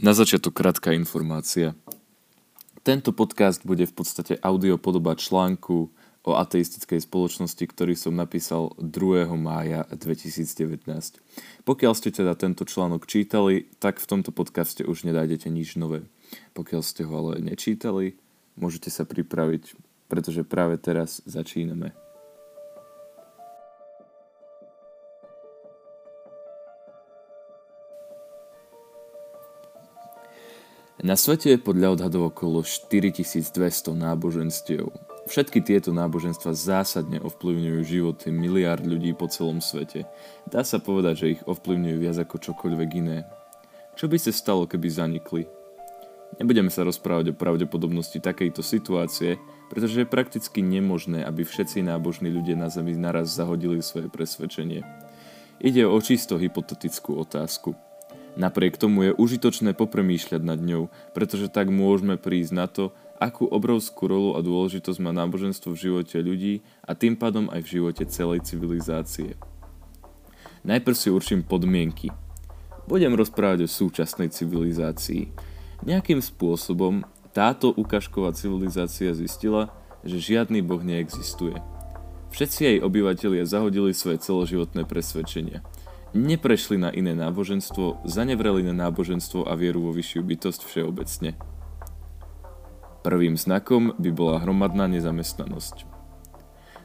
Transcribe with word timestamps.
Na 0.00 0.16
začiatok 0.16 0.56
krátka 0.56 0.96
informácia. 0.96 1.76
Tento 2.80 3.12
podcast 3.12 3.60
bude 3.68 3.84
v 3.84 3.92
podstate 3.92 4.40
audio 4.40 4.80
podoba 4.80 5.12
článku 5.12 5.92
o 6.24 6.32
ateistickej 6.40 7.04
spoločnosti, 7.04 7.60
ktorý 7.60 7.92
som 8.00 8.16
napísal 8.16 8.72
2. 8.80 9.28
mája 9.36 9.84
2019. 9.92 10.88
Pokiaľ 11.68 11.92
ste 11.92 12.16
teda 12.16 12.32
tento 12.32 12.64
článok 12.64 13.04
čítali, 13.04 13.68
tak 13.76 14.00
v 14.00 14.08
tomto 14.08 14.32
podcaste 14.32 14.88
už 14.88 15.04
nedájdete 15.04 15.52
nič 15.52 15.76
nové. 15.76 16.08
Pokiaľ 16.56 16.80
ste 16.80 17.04
ho 17.04 17.12
ale 17.20 17.44
nečítali, 17.44 18.16
môžete 18.56 18.88
sa 18.88 19.04
pripraviť, 19.04 19.76
pretože 20.08 20.48
práve 20.48 20.80
teraz 20.80 21.20
začíname. 21.28 21.92
Na 31.00 31.16
svete 31.16 31.56
je 31.56 31.58
podľa 31.64 31.96
odhadov 31.96 32.36
okolo 32.36 32.60
4200 32.60 33.56
náboženstiev. 33.96 34.84
Všetky 35.24 35.64
tieto 35.64 35.96
náboženstva 35.96 36.52
zásadne 36.52 37.24
ovplyvňujú 37.24 37.80
životy 37.88 38.28
miliárd 38.28 38.84
ľudí 38.84 39.16
po 39.16 39.24
celom 39.24 39.64
svete. 39.64 40.04
Dá 40.44 40.60
sa 40.60 40.76
povedať, 40.76 41.14
že 41.16 41.30
ich 41.32 41.42
ovplyvňujú 41.48 41.96
viac 41.96 42.20
ako 42.20 42.36
čokoľvek 42.44 42.90
iné. 43.00 43.24
Čo 43.96 44.12
by 44.12 44.16
sa 44.20 44.28
stalo, 44.28 44.68
keby 44.68 44.92
zanikli? 44.92 45.48
Nebudeme 46.36 46.68
sa 46.68 46.84
rozprávať 46.84 47.32
o 47.32 47.38
pravdepodobnosti 47.38 48.20
takejto 48.20 48.60
situácie, 48.60 49.40
pretože 49.72 50.04
je 50.04 50.12
prakticky 50.12 50.60
nemožné, 50.60 51.24
aby 51.24 51.48
všetci 51.48 51.80
nábožní 51.80 52.28
ľudia 52.28 52.60
na 52.60 52.68
Zemi 52.68 52.92
naraz 52.92 53.32
zahodili 53.32 53.80
svoje 53.80 54.12
presvedčenie. 54.12 54.84
Ide 55.64 55.88
o 55.88 55.96
čisto 56.04 56.36
hypotetickú 56.36 57.16
otázku– 57.16 57.72
Napriek 58.38 58.78
tomu 58.78 59.10
je 59.10 59.16
užitočné 59.18 59.74
popremýšľať 59.74 60.42
nad 60.46 60.60
ňou, 60.62 60.86
pretože 61.16 61.50
tak 61.50 61.66
môžeme 61.72 62.14
prísť 62.14 62.52
na 62.54 62.66
to, 62.70 62.94
akú 63.18 63.44
obrovskú 63.44 64.06
rolu 64.06 64.30
a 64.38 64.40
dôležitosť 64.40 64.98
má 65.02 65.10
náboženstvo 65.10 65.74
v 65.74 65.82
živote 65.90 66.16
ľudí 66.22 66.54
a 66.86 66.94
tým 66.94 67.18
pádom 67.18 67.50
aj 67.50 67.60
v 67.66 67.70
živote 67.78 68.04
celej 68.06 68.46
civilizácie. 68.46 69.36
Najprv 70.64 70.96
si 70.96 71.08
určím 71.12 71.42
podmienky. 71.44 72.08
Budem 72.88 73.12
rozprávať 73.12 73.66
o 73.66 73.68
súčasnej 73.68 74.32
civilizácii. 74.32 75.30
Nejakým 75.84 76.24
spôsobom 76.24 77.04
táto 77.36 77.70
ukážková 77.76 78.32
civilizácia 78.32 79.12
zistila, 79.12 79.72
že 80.00 80.16
žiadny 80.16 80.64
boh 80.64 80.80
neexistuje. 80.80 81.60
Všetci 82.30 82.60
jej 82.62 82.78
obyvatelia 82.80 83.42
zahodili 83.44 83.92
svoje 83.92 84.22
celoživotné 84.22 84.86
presvedčenia– 84.86 85.60
neprešli 86.14 86.76
na 86.78 86.90
iné 86.90 87.14
náboženstvo, 87.14 88.02
zanevreli 88.06 88.66
na 88.66 88.74
náboženstvo 88.88 89.46
a 89.46 89.54
vieru 89.54 89.88
vo 89.88 89.92
vyššiu 89.94 90.20
bytosť 90.26 90.60
všeobecne. 90.66 91.38
Prvým 93.00 93.40
znakom 93.40 93.96
by 93.96 94.10
bola 94.12 94.42
hromadná 94.42 94.84
nezamestnanosť. 94.90 95.88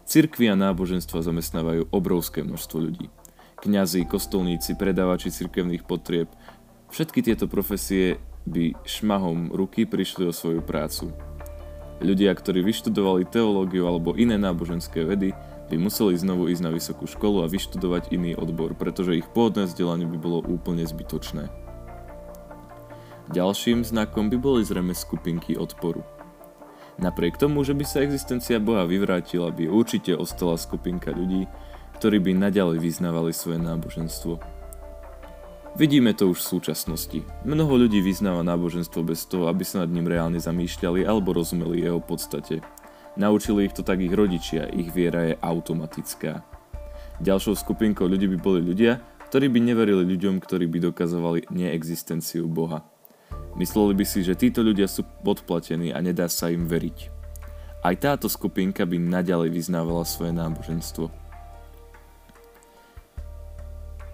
Cirkvi 0.05 0.47
a 0.47 0.55
náboženstva 0.55 1.25
zamestnávajú 1.25 1.89
obrovské 1.89 2.45
množstvo 2.45 2.77
ľudí. 2.77 3.09
Kňazi, 3.59 4.05
kostolníci, 4.05 4.77
predávači 4.77 5.33
cirkevných 5.33 5.83
potrieb, 5.83 6.29
všetky 6.93 7.25
tieto 7.25 7.49
profesie 7.49 8.21
by 8.45 8.77
šmahom 8.85 9.49
ruky 9.49 9.89
prišli 9.89 10.29
o 10.29 10.33
svoju 10.33 10.61
prácu. 10.61 11.09
Ľudia, 11.99 12.29
ktorí 12.37 12.61
vyštudovali 12.61 13.25
teológiu 13.25 13.89
alebo 13.89 14.13
iné 14.13 14.37
náboženské 14.37 15.01
vedy, 15.01 15.33
by 15.66 15.75
museli 15.81 16.13
znovu 16.13 16.45
ísť 16.53 16.61
na 16.61 16.71
vysokú 16.71 17.09
školu 17.09 17.41
a 17.41 17.49
vyštudovať 17.49 18.13
iný 18.13 18.38
odbor, 18.38 18.77
pretože 18.77 19.17
ich 19.17 19.27
pôvodné 19.33 19.66
vzdelanie 19.66 20.05
by 20.05 20.17
bolo 20.21 20.39
úplne 20.45 20.85
zbytočné. 20.85 21.49
Ďalším 23.33 23.81
znakom 23.81 24.30
by 24.30 24.37
boli 24.37 24.61
zrejme 24.61 24.93
skupinky 24.93 25.58
odporu. 25.58 26.05
Napriek 27.02 27.42
tomu, 27.42 27.65
že 27.65 27.73
by 27.73 27.83
sa 27.83 28.05
existencia 28.05 28.61
Boha 28.61 28.86
vyvrátila, 28.86 29.49
by 29.49 29.65
určite 29.67 30.14
ostala 30.14 30.55
skupinka 30.55 31.09
ľudí, 31.09 31.49
ktorí 31.97 32.21
by 32.21 32.32
naďalej 32.37 32.77
vyznávali 32.80 33.33
svoje 33.33 33.59
náboženstvo. 33.59 34.37
Vidíme 35.76 36.15
to 36.15 36.32
už 36.32 36.39
v 36.39 36.49
súčasnosti. 36.55 37.20
Mnoho 37.43 37.83
ľudí 37.83 37.99
vyznáva 37.99 38.47
náboženstvo 38.47 39.03
bez 39.03 39.27
toho, 39.27 39.52
aby 39.52 39.67
sa 39.67 39.83
nad 39.83 39.92
ním 39.92 40.08
reálne 40.08 40.39
zamýšľali 40.39 41.03
alebo 41.03 41.36
rozumeli 41.36 41.83
jeho 41.83 41.99
podstate– 41.99 42.61
Naučili 43.15 43.65
ich 43.65 43.73
to 43.73 43.83
tak 43.83 44.03
ich 44.03 44.11
rodičia, 44.11 44.67
ich 44.76 44.92
viera 44.92 45.31
je 45.31 45.36
automatická. 45.39 46.43
Ďalšou 47.23 47.55
skupinkou 47.55 48.11
ľudí 48.11 48.27
by 48.27 48.37
boli 48.43 48.59
ľudia, 48.59 48.99
ktorí 49.31 49.48
by 49.48 49.59
neverili 49.64 50.03
ľuďom, 50.03 50.43
ktorí 50.43 50.67
by 50.67 50.92
dokazovali 50.92 51.48
neexistenciu 51.48 52.43
Boha. 52.52 52.83
Mysleli 53.55 53.95
by 53.95 54.03
si, 54.03 54.20
že 54.20 54.36
títo 54.36 54.59
ľudia 54.59 54.83
sú 54.92 55.08
podplatení 55.23 55.95
a 55.95 56.03
nedá 56.03 56.27
sa 56.27 56.52
im 56.52 56.67
veriť. 56.67 57.11
Aj 57.87 57.95
táto 57.95 58.27
skupinka 58.27 58.83
by 58.83 58.99
naďalej 58.99 59.53
vyznávala 59.53 60.03
svoje 60.03 60.36
náboženstvo. 60.36 61.08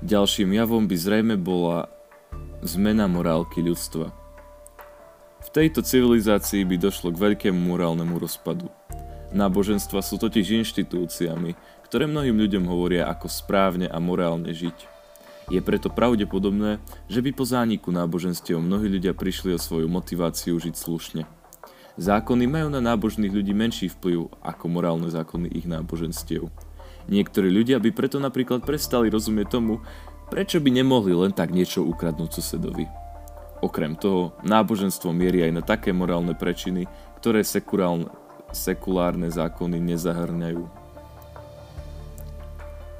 Ďalším 0.01 0.57
javom 0.57 0.85
by 0.85 0.95
zrejme 0.97 1.35
bola 1.38 1.89
zmena 2.62 3.06
morálky 3.09 3.62
ľudstva. 3.66 4.13
V 5.41 5.50
tejto 5.50 5.81
civilizácii 5.81 6.66
by 6.66 6.78
došlo 6.78 7.09
k 7.13 7.22
veľkému 7.22 7.57
morálnemu 7.57 8.18
rozpadu. 8.18 8.69
Náboženstva 9.31 10.03
sú 10.03 10.19
totiž 10.19 10.59
inštitúciami, 10.59 11.56
ktoré 11.88 12.03
mnohým 12.03 12.36
ľuďom 12.36 12.68
hovoria 12.68 13.08
ako 13.08 13.31
správne 13.31 13.88
a 13.88 13.96
morálne 14.03 14.52
žiť. 14.52 14.92
Je 15.52 15.59
preto 15.59 15.92
pravdepodobné, 15.92 16.80
že 17.08 17.19
by 17.24 17.31
po 17.36 17.44
zániku 17.47 17.92
náboženstiev 17.92 18.59
mnohí 18.59 18.88
ľudia 18.92 19.16
prišli 19.16 19.56
o 19.56 19.59
svoju 19.59 19.88
motiváciu 19.92 20.56
žiť 20.56 20.75
slušne. 20.75 21.24
Zákony 22.00 22.47
majú 22.47 22.68
na 22.72 22.80
nábožných 22.80 23.31
ľudí 23.31 23.52
menší 23.52 23.92
vplyv 23.92 24.31
ako 24.40 24.66
morálne 24.72 25.12
zákony 25.12 25.52
ich 25.52 25.68
náboženstiev. 25.68 26.48
Niektorí 27.12 27.52
ľudia 27.52 27.84
by 27.84 27.92
preto 27.92 28.19
napríklad 28.24 28.63
prestali 28.63 29.12
rozumieť 29.12 29.48
tomu, 29.52 29.84
prečo 30.31 30.63
by 30.63 30.72
nemohli 30.72 31.12
len 31.12 31.36
tak 31.36 31.52
niečo 31.52 31.84
ukradnúť 31.84 32.40
susedovi. 32.40 32.88
Okrem 33.59 34.00
toho, 34.00 34.31
náboženstvo 34.48 35.12
mierí 35.12 35.44
aj 35.44 35.52
na 35.52 35.63
také 35.63 35.92
morálne 35.92 36.34
prečiny, 36.34 36.88
ktoré 37.19 37.44
sekulárne, 37.44 38.08
sekulárne 38.51 39.31
zákony 39.31 39.79
nezahrňajú. 39.79 40.63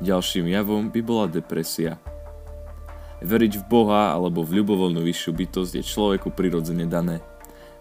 Ďalším 0.02 0.50
javom 0.50 0.90
by 0.90 1.02
bola 1.06 1.30
depresia. 1.30 2.02
Veriť 3.22 3.62
v 3.62 3.64
Boha 3.70 4.18
alebo 4.18 4.42
v 4.42 4.64
ľubovoľnú 4.64 5.06
vyššiu 5.06 5.32
bytosť 5.38 5.72
je 5.78 5.84
človeku 5.86 6.34
prirodzene 6.34 6.90
dané. 6.90 7.22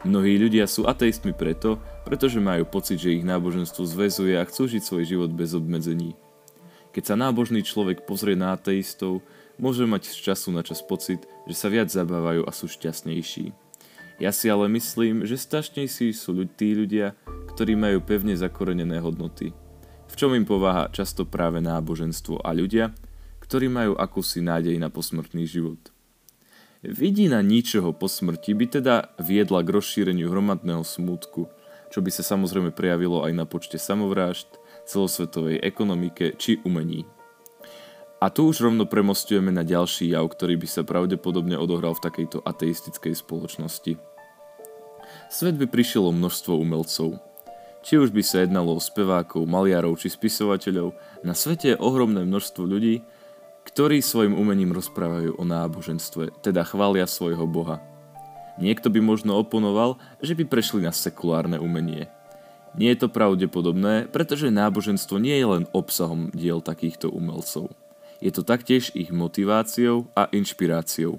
Mnohí 0.04 0.36
ľudia 0.36 0.69
sú 0.69 0.84
ateistmi 0.84 1.32
preto, 1.32 1.81
pretože 2.04 2.41
majú 2.41 2.69
pocit, 2.69 3.00
že 3.00 3.16
ich 3.16 3.25
náboženstvo 3.25 3.88
zväzuje 3.88 4.37
a 4.37 4.44
chcú 4.44 4.69
žiť 4.69 4.82
svoj 4.84 5.04
život 5.08 5.32
bez 5.32 5.56
obmedzení. 5.56 6.12
Keď 6.92 7.02
sa 7.04 7.16
nábožný 7.16 7.64
človek 7.64 8.04
pozrie 8.04 8.37
na 8.37 8.52
ateistov, 8.52 9.25
môže 9.60 9.84
mať 9.84 10.12
z 10.12 10.32
času 10.32 10.52
na 10.52 10.60
čas 10.60 10.81
pocit, 10.84 11.25
že 11.48 11.56
sa 11.56 11.69
viac 11.69 11.92
zabávajú 11.92 12.44
a 12.44 12.52
sú 12.52 12.69
šťastnejší. 12.69 13.52
Ja 14.20 14.37
si 14.37 14.52
ale 14.52 14.69
myslím, 14.76 15.25
že 15.25 15.41
stačnejší 15.41 16.12
sú 16.12 16.37
tí 16.52 16.76
ľudia, 16.76 17.16
ktorí 17.60 17.76
majú 17.76 18.00
pevne 18.00 18.32
zakorenené 18.32 19.04
hodnoty. 19.04 19.53
V 20.09 20.15
čom 20.16 20.32
im 20.32 20.48
pováha 20.48 20.88
často 20.97 21.28
práve 21.28 21.60
náboženstvo 21.60 22.41
a 22.41 22.56
ľudia, 22.56 22.88
ktorí 23.37 23.69
majú 23.69 24.00
akúsi 24.00 24.41
nádej 24.41 24.81
na 24.81 24.88
posmrtný 24.88 25.44
život. 25.44 25.93
Vidina 26.81 27.44
ničoho 27.44 27.93
po 27.93 28.09
smrti 28.09 28.56
by 28.56 28.66
teda 28.81 29.12
viedla 29.20 29.60
k 29.60 29.76
rozšíreniu 29.76 30.32
hromadného 30.32 30.81
smútku, 30.81 31.53
čo 31.93 32.00
by 32.00 32.09
sa 32.09 32.25
samozrejme 32.25 32.72
prejavilo 32.72 33.28
aj 33.28 33.37
na 33.37 33.44
počte 33.44 33.76
samovrážd, 33.76 34.49
celosvetovej 34.88 35.60
ekonomike 35.60 36.41
či 36.41 36.65
umení. 36.65 37.05
A 38.25 38.32
tu 38.32 38.49
už 38.49 38.73
rovno 38.73 38.88
premostujeme 38.88 39.52
na 39.52 39.69
ďalší 39.69 40.17
jav, 40.17 40.25
ktorý 40.32 40.56
by 40.56 40.64
sa 40.64 40.81
pravdepodobne 40.81 41.61
odohral 41.61 41.93
v 41.93 42.08
takejto 42.08 42.40
ateistickej 42.40 43.20
spoločnosti. 43.20 44.00
Svet 45.29 45.61
by 45.61 45.69
prišiel 45.69 46.08
o 46.08 46.17
množstvo 46.17 46.56
umelcov. 46.56 47.20
Či 47.81 47.97
už 47.97 48.12
by 48.12 48.21
sa 48.21 48.44
jednalo 48.44 48.77
o 48.77 48.81
spevákov, 48.81 49.49
maliarov 49.49 49.97
či 49.97 50.12
spisovateľov, 50.12 50.93
na 51.25 51.32
svete 51.32 51.73
je 51.73 51.81
ohromné 51.81 52.29
množstvo 52.29 52.62
ľudí, 52.65 53.00
ktorí 53.65 54.05
svojim 54.05 54.37
umením 54.37 54.77
rozprávajú 54.77 55.37
o 55.41 55.44
náboženstve, 55.44 56.44
teda 56.44 56.65
chvália 56.69 57.09
svojho 57.09 57.49
boha. 57.49 57.81
Niekto 58.61 58.93
by 58.93 59.00
možno 59.00 59.41
oponoval, 59.41 59.97
že 60.21 60.37
by 60.37 60.44
prešli 60.44 60.85
na 60.85 60.93
sekulárne 60.93 61.56
umenie. 61.56 62.12
Nie 62.77 62.94
je 62.94 63.06
to 63.06 63.09
pravdepodobné, 63.09 64.12
pretože 64.12 64.53
náboženstvo 64.53 65.17
nie 65.17 65.35
je 65.35 65.47
len 65.49 65.65
obsahom 65.73 66.29
diel 66.31 66.61
takýchto 66.61 67.09
umelcov. 67.09 67.73
Je 68.21 68.29
to 68.29 68.44
taktiež 68.44 68.93
ich 68.93 69.09
motiváciou 69.09 70.12
a 70.12 70.29
inšpiráciou. 70.29 71.17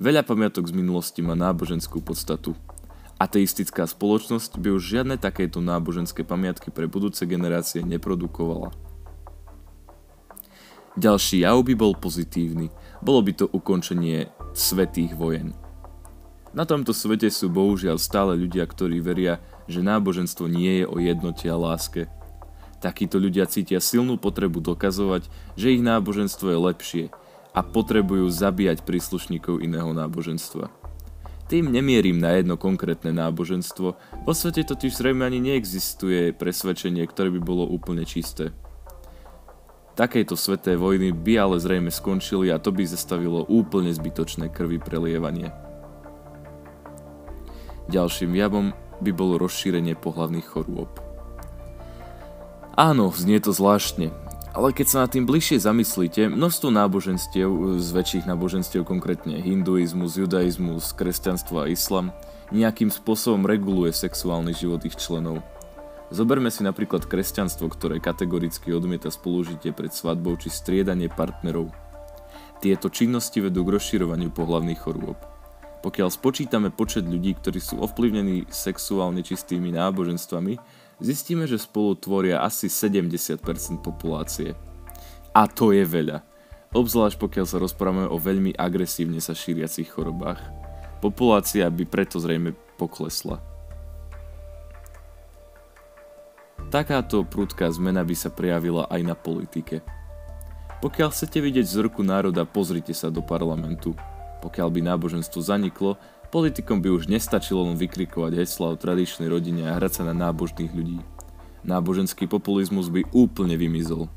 Veľa 0.00 0.24
pamiatok 0.24 0.70
z 0.70 0.74
minulosti 0.74 1.20
má 1.20 1.36
náboženskú 1.36 2.00
podstatu. 2.00 2.56
Ateistická 3.18 3.82
spoločnosť 3.82 4.62
by 4.62 4.78
už 4.78 4.82
žiadne 4.94 5.18
takéto 5.18 5.58
náboženské 5.58 6.22
pamiatky 6.22 6.70
pre 6.70 6.86
budúce 6.86 7.26
generácie 7.26 7.82
neprodukovala. 7.82 8.70
Ďalší 10.94 11.42
jav 11.42 11.58
by 11.66 11.74
bol 11.74 11.98
pozitívny. 11.98 12.70
Bolo 13.02 13.22
by 13.22 13.32
to 13.34 13.46
ukončenie 13.50 14.30
svetých 14.54 15.18
vojen. 15.18 15.54
Na 16.54 16.62
tomto 16.62 16.94
svete 16.94 17.30
sú 17.30 17.50
bohužiaľ 17.50 17.98
stále 17.98 18.38
ľudia, 18.38 18.66
ktorí 18.66 19.02
veria, 19.02 19.42
že 19.66 19.82
náboženstvo 19.82 20.46
nie 20.46 20.82
je 20.82 20.86
o 20.86 20.96
jednote 21.02 21.46
a 21.50 21.58
láske. 21.58 22.06
Takíto 22.78 23.18
ľudia 23.18 23.50
cítia 23.50 23.82
silnú 23.82 24.14
potrebu 24.14 24.62
dokazovať, 24.62 25.26
že 25.58 25.74
ich 25.74 25.82
náboženstvo 25.82 26.54
je 26.54 26.58
lepšie 26.70 27.04
a 27.50 27.60
potrebujú 27.66 28.30
zabíjať 28.30 28.86
príslušníkov 28.86 29.58
iného 29.58 29.90
náboženstva. 29.90 30.70
Tým 31.48 31.72
nemierim 31.72 32.20
na 32.20 32.36
jedno 32.36 32.60
konkrétne 32.60 33.08
náboženstvo, 33.16 33.88
vo 33.96 34.32
svete 34.36 34.68
totiž 34.68 35.00
zrejme 35.00 35.24
ani 35.24 35.40
neexistuje 35.40 36.36
presvedčenie, 36.36 37.00
ktoré 37.08 37.32
by 37.32 37.40
bolo 37.40 37.64
úplne 37.64 38.04
čisté. 38.04 38.52
Takejto 39.96 40.36
sveté 40.36 40.76
vojny 40.76 41.10
by 41.10 41.34
ale 41.40 41.56
zrejme 41.56 41.88
skončili 41.88 42.52
a 42.52 42.60
to 42.60 42.68
by 42.68 42.84
zastavilo 42.84 43.48
úplne 43.48 43.90
zbytočné 43.90 44.52
krvi 44.52 44.76
prelievanie. 44.76 45.48
Ďalším 47.88 48.36
javom 48.36 48.76
by 49.00 49.10
bolo 49.16 49.40
rozšírenie 49.40 49.96
pohlavných 49.96 50.44
chorôb. 50.44 51.00
Áno, 52.76 53.10
znie 53.10 53.40
to 53.40 53.56
zvláštne, 53.56 54.12
ale 54.54 54.72
keď 54.72 54.86
sa 54.86 54.98
nad 55.04 55.10
tým 55.12 55.28
bližšie 55.28 55.60
zamyslíte, 55.60 56.32
množstvo 56.32 56.68
náboženstiev, 56.72 57.80
z 57.80 57.88
väčších 57.92 58.24
náboženstiev 58.28 58.84
konkrétne 58.84 59.40
hinduizmus, 59.40 60.16
judaizmus, 60.16 60.92
kresťanstvo 60.96 61.64
a 61.64 61.70
islam, 61.70 62.12
nejakým 62.48 62.88
spôsobom 62.88 63.44
reguluje 63.44 63.92
sexuálny 63.92 64.56
život 64.56 64.80
ich 64.88 64.96
členov. 64.96 65.44
Zoberme 66.08 66.48
si 66.48 66.64
napríklad 66.64 67.04
kresťanstvo, 67.04 67.68
ktoré 67.68 68.00
kategoricky 68.00 68.72
odmieta 68.72 69.12
spolužitie 69.12 69.76
pred 69.76 69.92
svadbou 69.92 70.40
či 70.40 70.48
striedanie 70.48 71.12
partnerov. 71.12 71.68
Tieto 72.64 72.88
činnosti 72.88 73.44
vedú 73.44 73.62
k 73.68 73.76
rozširovaniu 73.76 74.32
pohlavných 74.32 74.80
chorôb. 74.80 75.20
Pokiaľ 75.78 76.08
spočítame 76.10 76.74
počet 76.74 77.06
ľudí, 77.06 77.38
ktorí 77.38 77.60
sú 77.62 77.78
ovplyvnení 77.84 78.50
sexuálne 78.50 79.22
čistými 79.22 79.70
náboženstvami, 79.76 80.58
zistíme, 80.98 81.46
že 81.46 81.58
spolu 81.58 81.98
tvoria 81.98 82.42
asi 82.42 82.70
70% 82.70 83.38
populácie. 83.82 84.54
A 85.34 85.46
to 85.46 85.70
je 85.70 85.86
veľa. 85.86 86.24
Obzvlášť 86.74 87.16
pokiaľ 87.16 87.46
sa 87.48 87.62
rozprávame 87.62 88.06
o 88.10 88.20
veľmi 88.20 88.52
agresívne 88.52 89.22
sa 89.22 89.32
šíriacich 89.32 89.88
chorobách. 89.88 90.40
Populácia 91.00 91.64
by 91.70 91.84
preto 91.88 92.20
zrejme 92.20 92.52
poklesla. 92.76 93.40
Takáto 96.68 97.24
prudká 97.24 97.72
zmena 97.72 98.04
by 98.04 98.12
sa 98.12 98.28
prejavila 98.28 98.84
aj 98.92 99.00
na 99.00 99.16
politike. 99.16 99.80
Pokiaľ 100.84 101.08
chcete 101.10 101.40
vidieť 101.40 101.64
vzorku 101.64 102.04
národa, 102.04 102.44
pozrite 102.44 102.92
sa 102.92 103.08
do 103.08 103.24
parlamentu. 103.24 103.96
Pokiaľ 104.44 104.68
by 104.70 104.80
náboženstvo 104.92 105.40
zaniklo, 105.40 105.96
politikom 106.28 106.84
by 106.84 106.92
už 106.92 107.08
nestačilo 107.08 107.64
len 107.64 107.76
vykrikovať 107.80 108.32
hesla 108.36 108.72
o 108.72 108.80
tradičnej 108.80 109.28
rodine 109.32 109.68
a 109.68 109.76
hrať 109.76 110.00
sa 110.00 110.02
na 110.04 110.14
nábožných 110.14 110.72
ľudí. 110.72 111.00
Náboženský 111.64 112.28
populizmus 112.28 112.92
by 112.92 113.08
úplne 113.12 113.56
vymizol. 113.56 114.12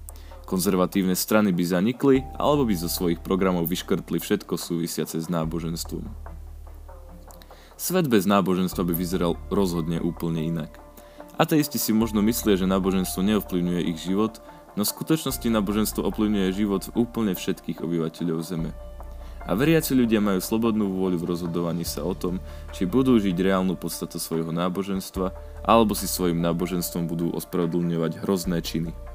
Konzervatívne 0.45 1.15
strany 1.15 1.55
by 1.55 1.63
zanikli 1.63 2.27
alebo 2.35 2.67
by 2.67 2.75
zo 2.75 2.91
svojich 2.91 3.23
programov 3.23 3.71
vyškrtli 3.71 4.19
všetko 4.19 4.59
súvisiace 4.59 5.23
s 5.23 5.31
náboženstvom. 5.31 6.03
Svet 7.79 8.05
bez 8.05 8.29
náboženstva 8.29 8.85
by 8.85 8.93
vyzeral 8.93 9.39
rozhodne 9.49 9.97
úplne 10.03 10.45
inak. 10.45 10.77
Ateisti 11.39 11.81
si 11.81 11.95
možno 11.95 12.21
myslia, 12.21 12.53
že 12.53 12.69
náboženstvo 12.69 13.25
neovplyvňuje 13.25 13.81
ich 13.89 14.03
život, 14.05 14.37
no 14.77 14.85
v 14.85 14.93
skutočnosti 14.93 15.47
náboženstvo 15.49 16.05
ovplyvňuje 16.05 16.49
život 16.53 16.85
úplne 16.93 17.33
všetkých 17.33 17.81
obyvateľov 17.81 18.45
Zeme. 18.45 18.69
A 19.45 19.57
veriaci 19.57 19.97
ľudia 19.97 20.21
majú 20.21 20.37
slobodnú 20.37 20.89
vôľu 20.93 21.17
v 21.21 21.29
rozhodovaní 21.33 21.83
sa 21.83 22.05
o 22.05 22.13
tom, 22.13 22.37
či 22.71 22.85
budú 22.85 23.17
žiť 23.17 23.33
reálnu 23.33 23.73
podstatu 23.73 24.21
svojho 24.21 24.53
náboženstva, 24.53 25.33
alebo 25.65 25.97
si 25.97 26.05
svojim 26.05 26.39
náboženstvom 26.39 27.09
budú 27.09 27.33
ospravedlňovať 27.33 28.21
hrozné 28.21 28.61
činy. 28.61 29.10